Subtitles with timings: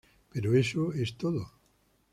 [0.31, 1.43] Pero eso es todo.